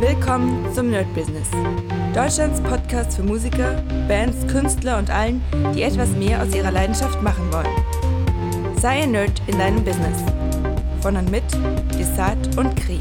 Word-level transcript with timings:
Willkommen 0.00 0.70
zum 0.74 0.90
Nerd 0.90 1.06
Business. 1.14 1.48
Deutschlands 2.14 2.60
Podcast 2.60 3.16
für 3.16 3.22
Musiker, 3.22 3.82
Bands, 4.06 4.46
Künstler 4.46 4.98
und 4.98 5.08
allen, 5.08 5.42
die 5.74 5.84
etwas 5.84 6.10
mehr 6.10 6.42
aus 6.42 6.54
ihrer 6.54 6.70
Leidenschaft 6.70 7.22
machen 7.22 7.50
wollen. 7.50 8.76
Sei 8.78 9.04
ein 9.04 9.12
Nerd 9.12 9.40
in 9.46 9.58
deinem 9.58 9.82
Business. 9.82 10.18
Von 11.00 11.16
und 11.16 11.30
mit 11.30 11.44
Desart 11.98 12.58
und 12.58 12.76
Kri. 12.76 13.00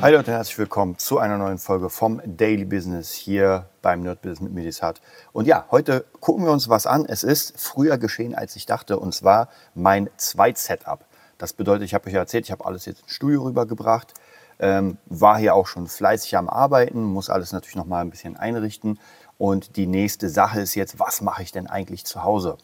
Hi 0.00 0.10
Leute, 0.10 0.32
herzlich 0.32 0.56
willkommen 0.56 0.96
zu 0.96 1.18
einer 1.18 1.36
neuen 1.36 1.58
Folge 1.58 1.90
vom 1.90 2.22
Daily 2.24 2.64
Business 2.64 3.12
hier 3.12 3.66
beim 3.82 4.00
Nerd 4.00 4.22
Business 4.22 4.40
mit 4.40 4.54
Medisat. 4.54 5.02
Und 5.34 5.46
ja, 5.46 5.66
heute 5.70 6.06
gucken 6.20 6.46
wir 6.46 6.52
uns 6.52 6.70
was 6.70 6.86
an. 6.86 7.04
Es 7.04 7.22
ist 7.22 7.60
früher 7.60 7.98
geschehen, 7.98 8.34
als 8.34 8.56
ich 8.56 8.64
dachte, 8.64 8.98
und 8.98 9.14
zwar 9.14 9.50
mein 9.74 10.08
Zweit-Setup. 10.16 11.04
Das 11.42 11.54
bedeutet, 11.54 11.82
ich 11.82 11.92
habe 11.92 12.06
euch 12.06 12.12
ja 12.12 12.20
erzählt, 12.20 12.44
ich 12.44 12.52
habe 12.52 12.64
alles 12.64 12.86
jetzt 12.86 13.00
ins 13.02 13.10
Studio 13.10 13.42
rübergebracht. 13.42 14.14
Ähm, 14.60 14.96
war 15.06 15.38
hier 15.38 15.56
auch 15.56 15.66
schon 15.66 15.88
fleißig 15.88 16.36
am 16.36 16.48
Arbeiten, 16.48 17.02
muss 17.02 17.28
alles 17.28 17.50
natürlich 17.50 17.74
noch 17.74 17.84
mal 17.84 18.00
ein 18.00 18.10
bisschen 18.10 18.36
einrichten. 18.36 19.00
Und 19.38 19.74
die 19.74 19.88
nächste 19.88 20.28
Sache 20.28 20.60
ist 20.60 20.76
jetzt, 20.76 21.00
was 21.00 21.20
mache 21.20 21.42
ich 21.42 21.50
denn 21.50 21.66
eigentlich 21.66 22.04
zu 22.04 22.22
Hause? 22.22 22.58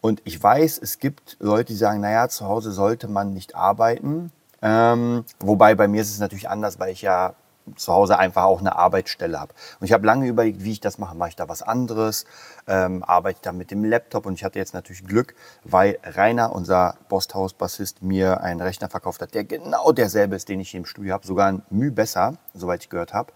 Und 0.00 0.22
ich 0.24 0.42
weiß, 0.42 0.80
es 0.82 0.98
gibt 0.98 1.36
Leute, 1.38 1.66
die 1.66 1.76
sagen, 1.76 2.00
naja, 2.00 2.28
zu 2.28 2.46
Hause 2.46 2.72
sollte 2.72 3.06
man 3.06 3.32
nicht 3.32 3.54
arbeiten. 3.54 4.32
Ähm, 4.60 5.24
wobei 5.38 5.76
bei 5.76 5.86
mir 5.86 6.02
ist 6.02 6.10
es 6.10 6.18
natürlich 6.18 6.48
anders, 6.48 6.80
weil 6.80 6.90
ich 6.90 7.02
ja 7.02 7.34
zu 7.76 7.92
Hause 7.92 8.18
einfach 8.18 8.44
auch 8.44 8.60
eine 8.60 8.76
Arbeitsstelle 8.76 9.40
habe. 9.40 9.54
Und 9.80 9.86
ich 9.86 9.92
habe 9.92 10.06
lange 10.06 10.26
überlegt, 10.26 10.64
wie 10.64 10.72
ich 10.72 10.80
das 10.80 10.98
mache. 10.98 11.16
Mache 11.16 11.30
ich 11.30 11.36
da 11.36 11.48
was 11.48 11.62
anderes? 11.62 12.24
Ähm, 12.66 13.02
arbeite 13.02 13.38
ich 13.38 13.42
da 13.42 13.52
mit 13.52 13.70
dem 13.70 13.84
Laptop? 13.84 14.26
Und 14.26 14.34
ich 14.34 14.44
hatte 14.44 14.58
jetzt 14.58 14.74
natürlich 14.74 15.04
Glück, 15.04 15.34
weil 15.64 15.98
Rainer, 16.02 16.52
unser 16.52 16.96
Bosthaus-Bassist, 17.08 18.02
mir 18.02 18.40
einen 18.42 18.60
Rechner 18.60 18.88
verkauft 18.88 19.22
hat, 19.22 19.34
der 19.34 19.44
genau 19.44 19.92
derselbe 19.92 20.36
ist, 20.36 20.48
den 20.48 20.60
ich 20.60 20.70
hier 20.70 20.80
im 20.80 20.86
Studio 20.86 21.14
habe. 21.14 21.26
Sogar 21.26 21.48
ein 21.48 21.62
Mühe 21.70 21.92
besser, 21.92 22.36
soweit 22.52 22.82
ich 22.82 22.90
gehört 22.90 23.14
habe. 23.14 23.32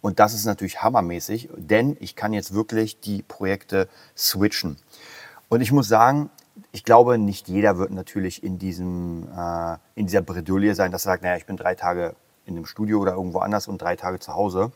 Und 0.00 0.20
das 0.20 0.34
ist 0.34 0.44
natürlich 0.44 0.82
hammermäßig, 0.82 1.48
denn 1.56 1.96
ich 2.00 2.16
kann 2.16 2.32
jetzt 2.32 2.54
wirklich 2.54 3.00
die 3.00 3.22
Projekte 3.22 3.88
switchen. 4.16 4.76
Und 5.48 5.60
ich 5.60 5.72
muss 5.72 5.88
sagen, 5.88 6.30
ich 6.72 6.84
glaube, 6.84 7.18
nicht 7.18 7.48
jeder 7.48 7.78
wird 7.78 7.90
natürlich 7.90 8.42
in, 8.42 8.58
diesem, 8.58 9.28
äh, 9.36 9.76
in 9.94 10.06
dieser 10.06 10.22
Bredouille 10.22 10.74
sein, 10.74 10.92
dass 10.92 11.02
er 11.02 11.12
sagt, 11.12 11.22
naja, 11.22 11.36
ich 11.36 11.46
bin 11.46 11.56
drei 11.56 11.74
Tage 11.74 12.14
in 12.46 12.54
dem 12.54 12.66
Studio 12.66 13.00
oder 13.00 13.12
irgendwo 13.12 13.40
anders 13.40 13.68
und 13.68 13.82
drei 13.82 13.96
Tage 13.96 14.18
zu 14.18 14.34
Hause. 14.34 14.72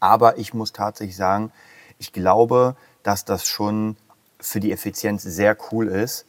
Aber 0.00 0.38
ich 0.38 0.54
muss 0.54 0.72
tatsächlich 0.72 1.16
sagen, 1.16 1.52
ich 1.98 2.12
glaube, 2.12 2.76
dass 3.02 3.24
das 3.24 3.46
schon 3.46 3.96
für 4.40 4.60
die 4.60 4.72
Effizienz 4.72 5.22
sehr 5.22 5.56
cool 5.70 5.88
ist, 5.88 6.26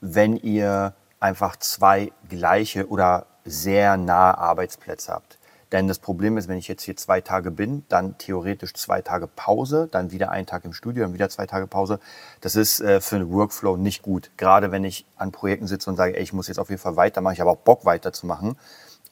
wenn 0.00 0.36
ihr 0.36 0.94
einfach 1.20 1.56
zwei 1.56 2.12
gleiche 2.28 2.88
oder 2.88 3.26
sehr 3.44 3.96
nahe 3.96 4.38
Arbeitsplätze 4.38 5.12
habt. 5.12 5.38
Denn 5.72 5.88
das 5.88 5.98
Problem 5.98 6.38
ist, 6.38 6.48
wenn 6.48 6.58
ich 6.58 6.68
jetzt 6.68 6.84
hier 6.84 6.96
zwei 6.96 7.20
Tage 7.20 7.50
bin, 7.50 7.84
dann 7.88 8.16
theoretisch 8.18 8.72
zwei 8.74 9.02
Tage 9.02 9.26
Pause, 9.26 9.88
dann 9.90 10.12
wieder 10.12 10.30
einen 10.30 10.46
Tag 10.46 10.64
im 10.64 10.72
Studio, 10.72 11.02
dann 11.02 11.14
wieder 11.14 11.28
zwei 11.28 11.46
Tage 11.46 11.66
Pause. 11.66 11.98
Das 12.40 12.54
ist 12.54 12.80
äh, 12.80 13.00
für 13.00 13.18
den 13.18 13.32
Workflow 13.32 13.76
nicht 13.76 14.02
gut. 14.02 14.30
Gerade 14.36 14.70
wenn 14.70 14.84
ich 14.84 15.06
an 15.16 15.32
Projekten 15.32 15.66
sitze 15.66 15.90
und 15.90 15.96
sage, 15.96 16.16
ey, 16.16 16.22
ich 16.22 16.32
muss 16.32 16.46
jetzt 16.46 16.58
auf 16.58 16.70
jeden 16.70 16.80
Fall 16.80 16.96
weitermachen, 16.96 17.34
ich 17.34 17.40
habe 17.40 17.50
auch 17.50 17.56
Bock 17.56 17.84
weiterzumachen, 17.84 18.56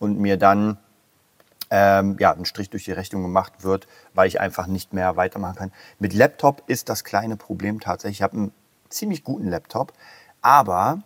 und 0.05 0.21
mir 0.21 0.37
dann 0.37 0.79
ähm, 1.71 2.17
ja, 2.21 2.33
ein 2.33 2.45
Strich 2.45 2.71
durch 2.71 2.85
die 2.85 2.93
Rechnung 2.93 3.23
gemacht 3.23 3.65
wird, 3.65 3.89
weil 4.13 4.29
ich 4.29 4.41
einfach 4.41 4.67
nicht 4.67 4.93
mehr 4.93 5.17
weitermachen 5.17 5.57
kann. 5.57 5.73
Mit 5.99 6.13
Laptop 6.13 6.63
ist 6.67 6.89
das 6.89 7.05
kleine 7.05 7.37
Problem 7.37 7.81
tatsächlich, 7.81 8.19
ich 8.19 8.23
habe 8.23 8.37
einen 8.37 8.53
ziemlich 8.91 9.25
guten 9.25 9.49
Laptop, 9.49 9.93
aber 10.43 11.03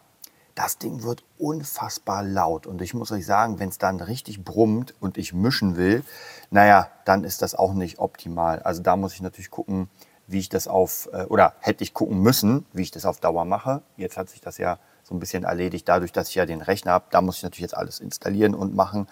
das 0.54 0.78
Ding 0.78 1.04
wird 1.04 1.22
unfassbar 1.38 2.24
laut. 2.24 2.66
Und 2.66 2.82
ich 2.82 2.92
muss 2.92 3.12
euch 3.12 3.24
sagen, 3.24 3.60
wenn 3.60 3.68
es 3.68 3.78
dann 3.78 4.00
richtig 4.00 4.44
brummt 4.44 4.92
und 4.98 5.16
ich 5.16 5.32
mischen 5.32 5.76
will, 5.76 6.02
naja, 6.50 6.90
dann 7.04 7.22
ist 7.22 7.42
das 7.42 7.54
auch 7.54 7.72
nicht 7.72 8.00
optimal. 8.00 8.58
Also 8.60 8.82
da 8.82 8.96
muss 8.96 9.14
ich 9.14 9.22
natürlich 9.22 9.52
gucken, 9.52 9.88
wie 10.26 10.40
ich 10.40 10.48
das 10.48 10.66
auf, 10.66 11.08
äh, 11.12 11.24
oder 11.26 11.54
hätte 11.60 11.84
ich 11.84 11.94
gucken 11.94 12.20
müssen, 12.20 12.66
wie 12.72 12.82
ich 12.82 12.90
das 12.90 13.06
auf 13.06 13.20
Dauer 13.20 13.44
mache. 13.44 13.82
Jetzt 13.96 14.16
hat 14.16 14.28
sich 14.28 14.40
das 14.40 14.58
ja 14.58 14.80
so 15.08 15.14
ein 15.14 15.20
bisschen 15.20 15.44
erledigt, 15.44 15.88
dadurch, 15.88 16.12
dass 16.12 16.28
ich 16.28 16.34
ja 16.34 16.44
den 16.44 16.60
Rechner 16.60 16.92
habe. 16.92 17.06
Da 17.10 17.20
muss 17.20 17.38
ich 17.38 17.42
natürlich 17.42 17.62
jetzt 17.62 17.76
alles 17.76 17.98
installieren 17.98 18.54
und 18.54 18.74
machen. 18.74 19.08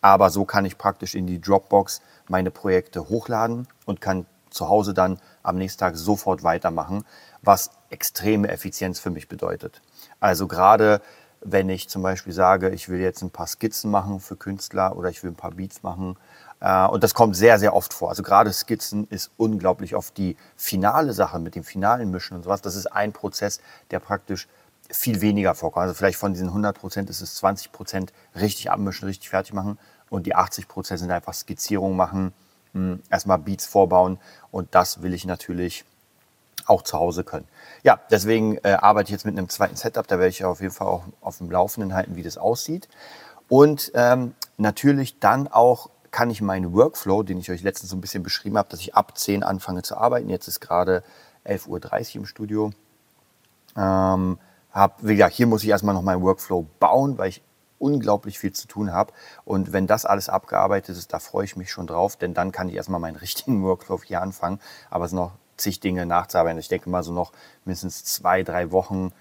Aber 0.00 0.30
so 0.30 0.44
kann 0.44 0.64
ich 0.64 0.76
praktisch 0.76 1.14
in 1.14 1.26
die 1.26 1.40
Dropbox 1.40 2.00
meine 2.28 2.50
Projekte 2.50 3.08
hochladen 3.08 3.68
und 3.84 4.00
kann 4.00 4.26
zu 4.50 4.68
Hause 4.68 4.94
dann 4.94 5.18
am 5.42 5.56
nächsten 5.56 5.80
Tag 5.80 5.96
sofort 5.96 6.42
weitermachen, 6.42 7.04
was 7.42 7.70
extreme 7.90 8.48
Effizienz 8.48 8.98
für 8.98 9.10
mich 9.10 9.28
bedeutet. 9.28 9.80
Also 10.18 10.48
gerade 10.48 11.00
wenn 11.40 11.68
ich 11.68 11.88
zum 11.88 12.02
Beispiel 12.02 12.32
sage, 12.32 12.70
ich 12.70 12.88
will 12.88 12.98
jetzt 12.98 13.22
ein 13.22 13.30
paar 13.30 13.46
Skizzen 13.46 13.90
machen 13.90 14.20
für 14.20 14.36
Künstler 14.36 14.96
oder 14.96 15.10
ich 15.10 15.22
will 15.22 15.30
ein 15.30 15.36
paar 15.36 15.52
Beats 15.52 15.82
machen. 15.82 16.16
Äh, 16.60 16.86
und 16.86 17.04
das 17.04 17.14
kommt 17.14 17.36
sehr, 17.36 17.58
sehr 17.58 17.74
oft 17.74 17.92
vor. 17.92 18.08
Also 18.08 18.22
gerade 18.22 18.52
Skizzen 18.52 19.06
ist 19.10 19.30
unglaublich 19.36 19.94
oft 19.94 20.16
die 20.16 20.36
finale 20.56 21.12
Sache 21.12 21.38
mit 21.38 21.54
dem 21.54 21.62
finalen 21.62 22.10
Mischen 22.10 22.36
und 22.36 22.42
sowas. 22.44 22.62
Das 22.62 22.74
ist 22.74 22.86
ein 22.86 23.12
Prozess, 23.12 23.60
der 23.90 24.00
praktisch 24.00 24.48
viel 24.90 25.20
weniger 25.20 25.54
vorkommen. 25.54 25.84
Also 25.84 25.94
vielleicht 25.94 26.18
von 26.18 26.32
diesen 26.32 26.48
100 26.48 26.78
Prozent 26.78 27.10
ist 27.10 27.20
es 27.20 27.36
20 27.36 27.72
Prozent 27.72 28.12
richtig 28.34 28.70
abmischen, 28.70 29.06
richtig 29.06 29.28
fertig 29.28 29.52
machen 29.52 29.78
und 30.10 30.26
die 30.26 30.34
80 30.34 30.68
Prozent 30.68 31.00
sind 31.00 31.10
einfach 31.10 31.34
Skizzierung 31.34 31.96
machen, 31.96 32.32
hm, 32.72 33.02
erstmal 33.10 33.38
Beats 33.38 33.66
vorbauen 33.66 34.18
und 34.50 34.74
das 34.74 35.02
will 35.02 35.14
ich 35.14 35.24
natürlich 35.24 35.84
auch 36.66 36.82
zu 36.82 36.98
Hause 36.98 37.24
können. 37.24 37.46
Ja, 37.82 38.00
deswegen 38.10 38.58
äh, 38.58 38.76
arbeite 38.80 39.08
ich 39.08 39.12
jetzt 39.12 39.24
mit 39.24 39.38
einem 39.38 39.48
zweiten 39.48 39.76
Setup, 39.76 40.06
da 40.06 40.18
werde 40.18 40.30
ich 40.30 40.44
auf 40.44 40.60
jeden 40.60 40.72
Fall 40.72 40.88
auch 40.88 41.04
auf 41.20 41.38
dem 41.38 41.50
Laufenden 41.50 41.94
halten, 41.94 42.16
wie 42.16 42.22
das 42.22 42.38
aussieht. 42.38 42.88
Und 43.48 43.92
ähm, 43.94 44.34
natürlich 44.56 45.20
dann 45.20 45.48
auch 45.48 45.90
kann 46.10 46.30
ich 46.30 46.40
meinen 46.40 46.72
Workflow, 46.72 47.22
den 47.22 47.38
ich 47.38 47.50
euch 47.50 47.62
letztens 47.62 47.90
so 47.90 47.96
ein 47.96 48.00
bisschen 48.00 48.22
beschrieben 48.22 48.56
habe, 48.56 48.68
dass 48.70 48.80
ich 48.80 48.94
ab 48.94 49.18
10 49.18 49.42
anfange 49.42 49.82
zu 49.82 49.96
arbeiten. 49.96 50.30
Jetzt 50.30 50.48
ist 50.48 50.60
gerade 50.60 51.02
11.30 51.44 51.68
Uhr 51.68 52.16
im 52.16 52.26
Studio. 52.26 52.70
Ähm, 53.76 54.38
hab, 54.76 55.02
wie 55.02 55.16
gesagt, 55.16 55.34
hier 55.34 55.46
muss 55.46 55.62
ich 55.62 55.70
erstmal 55.70 55.94
noch 55.94 56.02
meinen 56.02 56.22
Workflow 56.22 56.66
bauen, 56.78 57.16
weil 57.16 57.30
ich 57.30 57.42
unglaublich 57.78 58.38
viel 58.38 58.52
zu 58.52 58.68
tun 58.68 58.92
habe. 58.92 59.12
Und 59.44 59.72
wenn 59.72 59.86
das 59.86 60.04
alles 60.04 60.28
abgearbeitet 60.28 60.96
ist, 60.96 61.12
da 61.12 61.18
freue 61.18 61.44
ich 61.46 61.56
mich 61.56 61.70
schon 61.70 61.86
drauf, 61.86 62.16
denn 62.16 62.34
dann 62.34 62.52
kann 62.52 62.68
ich 62.68 62.74
erstmal 62.74 63.00
meinen 63.00 63.16
richtigen 63.26 63.62
Workflow 63.62 64.02
hier 64.02 64.20
anfangen. 64.20 64.60
Aber 64.90 65.06
es 65.06 65.10
sind 65.10 65.18
noch 65.18 65.32
zig 65.56 65.80
Dinge 65.80 66.04
nachzuarbeiten. 66.04 66.58
Ich 66.58 66.68
denke 66.68 66.90
mal 66.90 67.02
so 67.02 67.12
noch 67.12 67.32
mindestens 67.64 68.04
zwei, 68.04 68.42
drei 68.42 68.70
Wochen, 68.70 69.12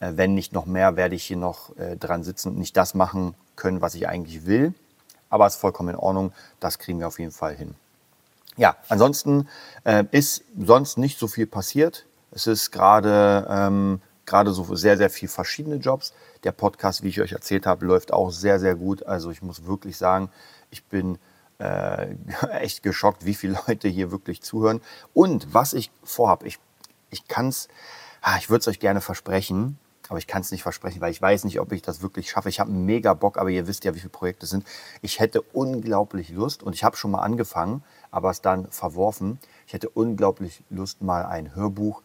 äh, 0.00 0.12
wenn 0.14 0.34
nicht 0.34 0.52
noch 0.52 0.66
mehr, 0.66 0.96
werde 0.96 1.14
ich 1.14 1.24
hier 1.24 1.38
noch 1.38 1.74
äh, 1.78 1.96
dran 1.96 2.22
sitzen 2.22 2.50
und 2.50 2.58
nicht 2.58 2.76
das 2.76 2.94
machen 2.94 3.34
können, 3.56 3.80
was 3.80 3.94
ich 3.94 4.08
eigentlich 4.08 4.44
will. 4.44 4.74
Aber 5.30 5.46
es 5.46 5.54
ist 5.54 5.60
vollkommen 5.60 5.90
in 5.90 5.96
Ordnung. 5.96 6.32
Das 6.60 6.78
kriegen 6.78 7.00
wir 7.00 7.08
auf 7.08 7.18
jeden 7.18 7.32
Fall 7.32 7.54
hin. 7.54 7.74
Ja, 8.58 8.76
ansonsten 8.88 9.48
äh, 9.84 10.04
ist 10.10 10.44
sonst 10.58 10.98
nicht 10.98 11.18
so 11.18 11.28
viel 11.28 11.46
passiert. 11.46 12.04
Es 12.30 12.46
ist 12.46 12.72
gerade 12.72 13.46
ähm, 13.48 14.02
gerade 14.28 14.52
so 14.52 14.74
sehr, 14.74 14.96
sehr 14.96 15.10
viel 15.10 15.28
verschiedene 15.28 15.76
Jobs. 15.76 16.12
Der 16.44 16.52
Podcast, 16.52 17.02
wie 17.02 17.08
ich 17.08 17.20
euch 17.20 17.32
erzählt 17.32 17.66
habe, 17.66 17.86
läuft 17.86 18.12
auch 18.12 18.30
sehr, 18.30 18.60
sehr 18.60 18.74
gut. 18.74 19.04
Also 19.04 19.30
ich 19.30 19.42
muss 19.42 19.66
wirklich 19.66 19.96
sagen, 19.96 20.30
ich 20.70 20.84
bin 20.84 21.18
äh, 21.58 22.14
echt 22.52 22.82
geschockt, 22.82 23.24
wie 23.24 23.34
viele 23.34 23.58
Leute 23.66 23.88
hier 23.88 24.10
wirklich 24.10 24.42
zuhören. 24.42 24.80
Und 25.14 25.52
was 25.52 25.72
ich 25.72 25.90
vorhabe, 26.04 26.46
ich, 26.46 26.58
ich 27.10 27.26
kann 27.26 27.48
es, 27.48 27.68
ah, 28.20 28.36
ich 28.38 28.50
würde 28.50 28.60
es 28.60 28.68
euch 28.68 28.80
gerne 28.80 29.00
versprechen, 29.00 29.78
aber 30.08 30.18
ich 30.18 30.26
kann 30.26 30.40
es 30.40 30.50
nicht 30.50 30.62
versprechen, 30.62 31.00
weil 31.00 31.10
ich 31.10 31.20
weiß 31.20 31.44
nicht, 31.44 31.60
ob 31.60 31.72
ich 31.72 31.82
das 31.82 32.00
wirklich 32.02 32.30
schaffe. 32.30 32.48
Ich 32.48 32.60
habe 32.60 32.70
mega 32.70 33.12
Bock, 33.14 33.36
aber 33.36 33.50
ihr 33.50 33.66
wisst 33.66 33.84
ja, 33.84 33.94
wie 33.94 33.98
viele 33.98 34.10
Projekte 34.10 34.44
es 34.44 34.50
sind. 34.50 34.64
Ich 35.02 35.20
hätte 35.20 35.42
unglaublich 35.42 36.30
Lust 36.30 36.62
und 36.62 36.74
ich 36.74 36.84
habe 36.84 36.96
schon 36.96 37.10
mal 37.10 37.20
angefangen, 37.20 37.82
aber 38.10 38.30
es 38.30 38.40
dann 38.40 38.70
verworfen. 38.70 39.38
Ich 39.66 39.74
hätte 39.74 39.90
unglaublich 39.90 40.64
Lust, 40.70 41.02
mal 41.02 41.26
ein 41.26 41.54
Hörbuch 41.54 42.02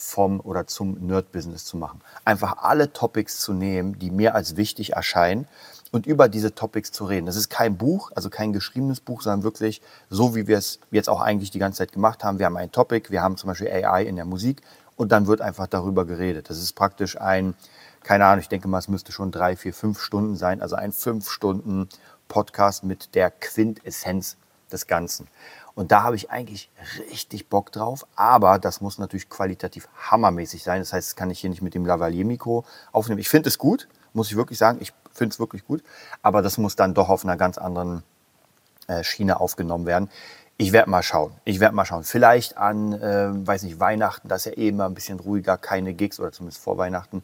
vom 0.00 0.40
oder 0.40 0.66
zum 0.66 0.94
Nerd-Business 1.06 1.66
zu 1.66 1.76
machen. 1.76 2.00
Einfach 2.24 2.62
alle 2.62 2.92
Topics 2.92 3.38
zu 3.40 3.52
nehmen, 3.52 3.98
die 3.98 4.10
mir 4.10 4.34
als 4.34 4.56
wichtig 4.56 4.94
erscheinen 4.94 5.46
und 5.92 6.06
über 6.06 6.28
diese 6.28 6.54
Topics 6.54 6.90
zu 6.90 7.04
reden. 7.04 7.26
Das 7.26 7.36
ist 7.36 7.50
kein 7.50 7.76
Buch, 7.76 8.10
also 8.14 8.30
kein 8.30 8.54
geschriebenes 8.54 9.00
Buch, 9.00 9.20
sondern 9.20 9.42
wirklich 9.42 9.82
so, 10.08 10.34
wie 10.34 10.46
wir 10.46 10.56
es 10.56 10.80
jetzt 10.90 11.10
auch 11.10 11.20
eigentlich 11.20 11.50
die 11.50 11.58
ganze 11.58 11.78
Zeit 11.78 11.92
gemacht 11.92 12.24
haben. 12.24 12.38
Wir 12.38 12.46
haben 12.46 12.56
ein 12.56 12.72
Topic, 12.72 13.10
wir 13.10 13.20
haben 13.20 13.36
zum 13.36 13.48
Beispiel 13.48 13.68
AI 13.68 14.04
in 14.04 14.16
der 14.16 14.24
Musik 14.24 14.62
und 14.96 15.12
dann 15.12 15.26
wird 15.26 15.42
einfach 15.42 15.66
darüber 15.66 16.06
geredet. 16.06 16.48
Das 16.48 16.56
ist 16.56 16.72
praktisch 16.72 17.20
ein, 17.20 17.54
keine 18.02 18.24
Ahnung, 18.24 18.40
ich 18.40 18.48
denke 18.48 18.68
mal, 18.68 18.78
es 18.78 18.88
müsste 18.88 19.12
schon 19.12 19.30
drei, 19.30 19.54
vier, 19.54 19.74
fünf 19.74 20.00
Stunden 20.00 20.36
sein, 20.36 20.62
also 20.62 20.76
ein 20.76 20.92
fünf 20.92 21.28
Stunden 21.28 21.88
Podcast 22.26 22.84
mit 22.84 23.14
der 23.14 23.30
Quintessenz 23.30 24.38
des 24.72 24.86
Ganzen. 24.86 25.28
Und 25.74 25.92
da 25.92 26.02
habe 26.02 26.16
ich 26.16 26.30
eigentlich 26.30 26.70
richtig 27.10 27.48
Bock 27.48 27.72
drauf. 27.72 28.06
Aber 28.16 28.58
das 28.58 28.80
muss 28.80 28.98
natürlich 28.98 29.28
qualitativ 29.28 29.88
hammermäßig 30.10 30.62
sein. 30.62 30.80
Das 30.80 30.92
heißt, 30.92 31.08
das 31.08 31.16
kann 31.16 31.30
ich 31.30 31.40
hier 31.40 31.50
nicht 31.50 31.62
mit 31.62 31.74
dem 31.74 31.86
Lavalier-Mikro 31.86 32.64
aufnehmen. 32.92 33.20
Ich 33.20 33.28
finde 33.28 33.48
es 33.48 33.58
gut, 33.58 33.88
muss 34.12 34.30
ich 34.30 34.36
wirklich 34.36 34.58
sagen. 34.58 34.78
Ich 34.80 34.92
finde 35.12 35.32
es 35.32 35.40
wirklich 35.40 35.64
gut. 35.66 35.82
Aber 36.22 36.42
das 36.42 36.58
muss 36.58 36.76
dann 36.76 36.94
doch 36.94 37.08
auf 37.08 37.24
einer 37.24 37.36
ganz 37.36 37.58
anderen 37.58 38.02
äh, 38.88 39.04
Schiene 39.04 39.40
aufgenommen 39.40 39.86
werden. 39.86 40.10
Ich 40.56 40.72
werde 40.72 40.90
mal 40.90 41.02
schauen. 41.02 41.32
Ich 41.44 41.58
werde 41.58 41.74
mal 41.74 41.86
schauen. 41.86 42.04
Vielleicht 42.04 42.58
an, 42.58 42.92
äh, 42.92 43.30
weiß 43.46 43.62
nicht, 43.62 43.80
Weihnachten, 43.80 44.28
das 44.28 44.44
ist 44.44 44.56
ja 44.56 44.62
eh 44.62 44.70
ein 44.70 44.94
bisschen 44.94 45.18
ruhiger, 45.18 45.56
keine 45.56 45.94
Gigs 45.94 46.20
oder 46.20 46.32
zumindest 46.32 46.62
vor 46.62 46.76
Weihnachten 46.76 47.22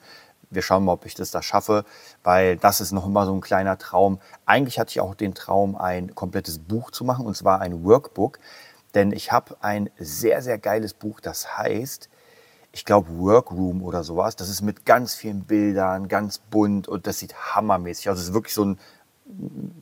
wir 0.51 0.63
schauen 0.63 0.85
mal, 0.85 0.93
ob 0.93 1.07
ich 1.07 1.15
das 1.15 1.31
da 1.31 1.43
schaffe, 1.43 1.85
weil 2.23 2.57
das 2.57 2.81
ist 2.81 2.93
noch 2.93 3.07
immer 3.07 3.27
so 3.27 3.35
ein 3.35 3.41
kleiner 3.41 3.79
Traum. 3.79 4.21
Eigentlich 4.45 4.79
hatte 4.79 4.91
ich 4.91 5.01
auch 5.01 5.15
den 5.15 5.35
Traum, 5.35 5.77
ein 5.77 6.15
komplettes 6.15 6.59
Buch 6.59 6.91
zu 6.91 7.05
machen, 7.05 7.27
und 7.27 7.37
zwar 7.37 7.61
ein 7.61 7.85
Workbook. 7.85 8.39
Denn 8.95 9.13
ich 9.13 9.33
habe 9.33 9.57
ein 9.61 9.91
sehr, 9.99 10.43
sehr 10.43 10.59
geiles 10.59 10.95
Buch, 10.95 11.21
das 11.21 11.59
heißt, 11.59 12.09
ich 12.73 12.85
glaube, 12.85 13.19
Workroom 13.19 13.83
oder 13.83 14.05
sowas. 14.05 14.37
Das 14.37 14.49
ist 14.49 14.63
mit 14.63 14.85
ganz 14.85 15.15
vielen 15.15 15.45
Bildern, 15.45 16.09
ganz 16.09 16.39
bunt 16.39 16.89
und 16.89 17.07
das 17.07 17.19
sieht 17.19 17.35
hammermäßig 17.55 18.11
aus. 18.11 18.19
Es 18.19 18.25
ist 18.25 18.35
wirklich 18.35 18.55
so 18.55 18.65
ein 18.65 18.79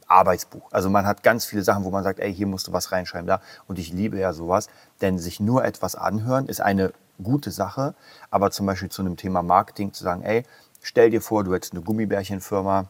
Arbeitsbuch. 0.07 0.73
Also 0.73 0.91
man 0.91 1.07
hat 1.07 1.23
ganz 1.23 1.45
viele 1.45 1.63
Sachen, 1.63 1.85
wo 1.85 1.91
man 1.91 2.03
sagt, 2.03 2.21
ey, 2.21 2.35
hier 2.35 2.47
musst 2.47 2.69
du 2.69 2.73
was 2.73 2.93
reinschreiben, 2.93 3.27
da. 3.27 3.41
Und 3.67 3.79
ich 3.79 3.93
liebe 3.93 4.19
ja 4.19 4.33
sowas, 4.33 4.69
denn 5.01 5.19
sich 5.19 5.41
nur 5.41 5.65
etwas 5.65 5.97
anhören 5.97 6.47
ist 6.47 6.61
eine 6.61 6.93
gute 7.23 7.51
Sache, 7.51 7.95
aber 8.31 8.51
zum 8.51 8.67
Beispiel 8.67 8.89
zu 8.89 9.03
einem 9.03 9.17
Thema 9.17 9.43
Marketing 9.43 9.93
zu 9.93 10.03
sagen, 10.03 10.23
ey, 10.23 10.45
stell 10.83 11.11
dir 11.11 11.21
vor, 11.21 11.45
du 11.45 11.55
hättest 11.55 11.75
eine 11.75 11.83
Gummibärchenfirma 11.83 12.89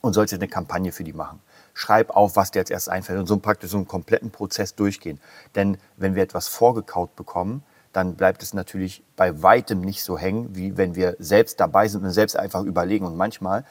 und 0.00 0.12
sollst 0.12 0.32
jetzt 0.32 0.40
eine 0.40 0.50
Kampagne 0.50 0.92
für 0.92 1.04
die 1.04 1.12
machen. 1.12 1.40
Schreib 1.74 2.10
auf, 2.10 2.36
was 2.36 2.50
dir 2.50 2.60
als 2.60 2.70
erstes 2.70 2.88
einfällt 2.88 3.18
und 3.18 3.26
so 3.26 3.38
praktisch 3.38 3.70
so 3.70 3.76
einen 3.76 3.86
kompletten 3.86 4.30
Prozess 4.30 4.74
durchgehen. 4.74 5.20
Denn 5.54 5.78
wenn 5.96 6.14
wir 6.14 6.22
etwas 6.22 6.48
vorgekaut 6.48 7.14
bekommen, 7.14 7.62
dann 7.92 8.16
bleibt 8.16 8.42
es 8.42 8.54
natürlich 8.54 9.02
bei 9.16 9.42
weitem 9.42 9.80
nicht 9.80 10.02
so 10.02 10.18
hängen, 10.18 10.54
wie 10.54 10.76
wenn 10.76 10.94
wir 10.94 11.16
selbst 11.18 11.58
dabei 11.58 11.88
sind 11.88 12.04
und 12.04 12.10
selbst 12.10 12.36
einfach 12.36 12.62
überlegen. 12.62 13.06
Und 13.06 13.16
manchmal 13.16 13.64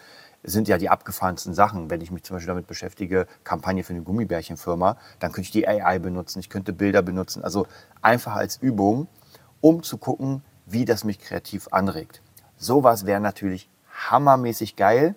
sind 0.43 0.67
ja 0.67 0.77
die 0.77 0.89
abgefahrensten 0.89 1.53
Sachen. 1.53 1.89
Wenn 1.89 2.01
ich 2.01 2.11
mich 2.11 2.23
zum 2.23 2.35
Beispiel 2.35 2.47
damit 2.47 2.67
beschäftige, 2.67 3.27
Kampagne 3.43 3.83
für 3.83 3.93
eine 3.93 4.03
Gummibärchenfirma, 4.03 4.97
dann 5.19 5.31
könnte 5.31 5.47
ich 5.47 5.51
die 5.51 5.67
AI 5.67 5.99
benutzen, 5.99 6.39
ich 6.39 6.49
könnte 6.49 6.73
Bilder 6.73 7.01
benutzen. 7.01 7.43
Also 7.43 7.67
einfach 8.01 8.35
als 8.35 8.57
Übung, 8.57 9.07
um 9.61 9.83
zu 9.83 9.97
gucken, 9.97 10.43
wie 10.65 10.85
das 10.85 11.03
mich 11.03 11.19
kreativ 11.19 11.67
anregt. 11.71 12.21
Sowas 12.57 13.05
wäre 13.05 13.21
natürlich 13.21 13.69
hammermäßig 14.09 14.75
geil. 14.75 15.15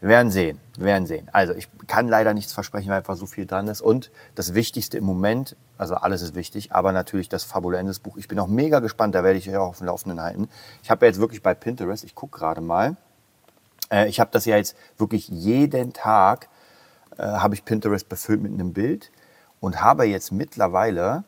Wir 0.00 0.08
werden 0.08 0.30
sehen, 0.30 0.58
wir 0.76 0.86
werden 0.86 1.06
sehen. 1.06 1.28
Also 1.32 1.52
ich 1.52 1.68
kann 1.86 2.08
leider 2.08 2.32
nichts 2.32 2.54
versprechen, 2.54 2.88
weil 2.88 2.98
einfach 2.98 3.16
so 3.16 3.26
viel 3.26 3.44
dran 3.44 3.68
ist. 3.68 3.82
Und 3.82 4.10
das 4.34 4.54
Wichtigste 4.54 4.96
im 4.96 5.04
Moment, 5.04 5.56
also 5.76 5.94
alles 5.94 6.22
ist 6.22 6.34
wichtig, 6.34 6.72
aber 6.72 6.92
natürlich 6.92 7.28
das 7.28 7.44
Fabulenses 7.44 7.98
Buch. 7.98 8.16
Ich 8.16 8.26
bin 8.26 8.38
auch 8.38 8.46
mega 8.46 8.80
gespannt, 8.80 9.14
da 9.14 9.22
werde 9.22 9.38
ich 9.38 9.48
euch 9.50 9.56
auch 9.56 9.68
auf 9.68 9.78
dem 9.78 9.88
Laufenden 9.88 10.20
halten. 10.22 10.48
Ich 10.82 10.90
habe 10.90 11.04
jetzt 11.04 11.20
wirklich 11.20 11.42
bei 11.42 11.52
Pinterest, 11.52 12.04
ich 12.04 12.14
gucke 12.14 12.38
gerade 12.38 12.62
mal, 12.62 12.96
äh, 13.90 14.08
ich 14.08 14.20
habe 14.20 14.30
das 14.32 14.44
ja 14.44 14.56
jetzt 14.56 14.76
wirklich 14.98 15.28
jeden 15.28 15.92
Tag, 15.92 16.48
äh, 17.18 17.22
habe 17.22 17.54
ich 17.54 17.64
Pinterest 17.64 18.08
befüllt 18.08 18.42
mit 18.42 18.52
einem 18.52 18.72
Bild 18.72 19.10
und 19.60 19.82
habe 19.82 20.04
jetzt 20.04 20.32
mittlerweile, 20.32 21.24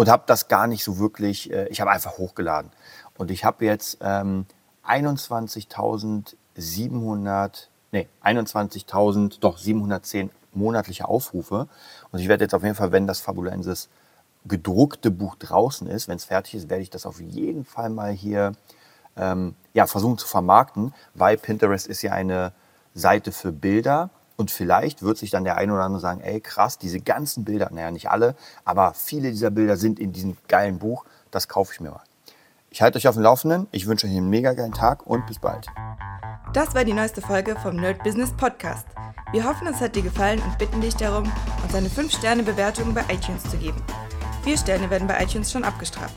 und 0.00 0.08
habe 0.08 0.22
das 0.24 0.48
gar 0.48 0.66
nicht 0.66 0.82
so 0.82 0.98
wirklich, 0.98 1.52
äh, 1.52 1.68
ich 1.68 1.82
habe 1.82 1.90
einfach 1.90 2.16
hochgeladen. 2.16 2.70
Und 3.18 3.30
ich 3.30 3.44
habe 3.44 3.66
jetzt 3.66 3.98
ähm, 4.00 4.46
21.700, 4.82 7.66
nee, 7.92 8.08
21.000, 8.24 9.40
doch 9.40 9.58
710 9.58 10.30
monatliche 10.54 11.06
Aufrufe. 11.06 11.68
Und 12.10 12.18
ich 12.18 12.28
werde 12.28 12.44
jetzt 12.44 12.54
auf 12.54 12.62
jeden 12.62 12.76
Fall, 12.76 12.92
wenn 12.92 13.06
das 13.06 13.20
Fabulensis 13.20 13.90
gedruckte 14.46 15.10
Buch 15.10 15.36
draußen 15.36 15.86
ist, 15.86 16.08
wenn 16.08 16.16
es 16.16 16.24
fertig 16.24 16.54
ist, 16.54 16.70
werde 16.70 16.82
ich 16.82 16.88
das 16.88 17.04
auf 17.04 17.20
jeden 17.20 17.66
Fall 17.66 17.90
mal 17.90 18.10
hier 18.10 18.52
ähm, 19.20 19.54
ja, 19.74 19.86
versuchen 19.86 20.18
zu 20.18 20.26
vermarkten, 20.26 20.94
weil 21.14 21.36
Pinterest 21.36 21.86
ist 21.86 22.02
ja 22.02 22.12
eine 22.12 22.52
Seite 22.94 23.30
für 23.30 23.52
Bilder. 23.52 24.10
Und 24.36 24.50
vielleicht 24.50 25.02
wird 25.02 25.18
sich 25.18 25.30
dann 25.30 25.44
der 25.44 25.58
eine 25.58 25.74
oder 25.74 25.82
andere 25.82 26.00
sagen, 26.00 26.22
ey 26.22 26.40
krass, 26.40 26.78
diese 26.78 26.98
ganzen 26.98 27.44
Bilder, 27.44 27.68
naja 27.70 27.90
nicht 27.90 28.10
alle, 28.10 28.34
aber 28.64 28.94
viele 28.94 29.30
dieser 29.30 29.50
Bilder 29.50 29.76
sind 29.76 30.00
in 30.00 30.12
diesem 30.12 30.38
geilen 30.48 30.78
Buch, 30.78 31.04
das 31.30 31.46
kaufe 31.46 31.74
ich 31.74 31.80
mir 31.80 31.90
mal. 31.90 32.00
Ich 32.70 32.80
halte 32.80 32.96
euch 32.96 33.06
auf 33.06 33.16
dem 33.16 33.22
Laufenden, 33.22 33.66
ich 33.70 33.86
wünsche 33.86 34.06
euch 34.06 34.16
einen 34.16 34.30
mega 34.30 34.54
geilen 34.54 34.72
Tag 34.72 35.06
und 35.06 35.26
bis 35.26 35.38
bald. 35.38 35.66
Das 36.54 36.74
war 36.74 36.84
die 36.84 36.94
neueste 36.94 37.20
Folge 37.20 37.54
vom 37.56 37.76
Nerd 37.76 38.02
Business 38.02 38.32
Podcast. 38.34 38.86
Wir 39.32 39.44
hoffen, 39.44 39.66
es 39.66 39.80
hat 39.80 39.94
dir 39.94 40.02
gefallen 40.02 40.40
und 40.40 40.56
bitten 40.56 40.80
dich 40.80 40.96
darum, 40.96 41.30
uns 41.62 41.74
eine 41.74 41.88
5-Sterne-Bewertung 41.88 42.94
bei 42.94 43.02
iTunes 43.12 43.42
zu 43.42 43.58
geben. 43.58 43.82
Vier 44.42 44.56
Sterne 44.56 44.88
werden 44.88 45.06
bei 45.06 45.22
iTunes 45.22 45.52
schon 45.52 45.64
abgestraft. 45.64 46.16